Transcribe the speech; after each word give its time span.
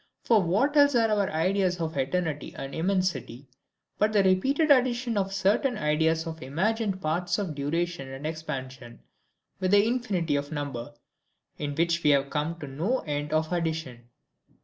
For 0.23 0.41
what 0.41 0.75
else 0.75 0.95
are 0.95 1.09
our 1.11 1.29
ideas 1.29 1.79
of 1.79 1.95
Eternity 1.95 2.55
and 2.57 2.73
Immensity, 2.73 3.47
but 3.99 4.11
the 4.13 4.23
repeated 4.23 4.71
additions 4.71 5.15
of 5.17 5.31
certain 5.31 5.77
ideas 5.77 6.25
of 6.25 6.41
imagined 6.41 6.99
parts 7.03 7.37
of 7.37 7.53
duration 7.53 8.09
and 8.11 8.25
expansion, 8.25 9.01
with 9.59 9.69
the 9.69 9.85
infinity 9.85 10.37
of 10.37 10.51
number; 10.51 10.95
in 11.59 11.75
which 11.75 12.01
we 12.03 12.13
can 12.13 12.31
come 12.31 12.59
to 12.61 12.67
no 12.67 13.01
end 13.01 13.31
of 13.31 13.53
addition? 13.53 14.09